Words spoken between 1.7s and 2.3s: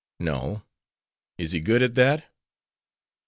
at that?"